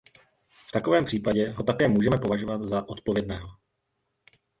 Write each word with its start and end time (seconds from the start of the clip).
V 0.67 0.71
takovém 0.71 1.05
případě 1.05 1.49
ho 1.51 1.63
také 1.63 1.87
můžeme 1.87 2.17
považovat 2.17 2.61
za 2.63 2.89
odpovědného. 2.89 3.49